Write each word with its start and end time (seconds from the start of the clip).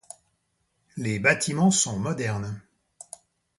Les 0.97 1.19
bâtiments 1.19 1.69
sont 1.69 1.99
modernes. 1.99 2.59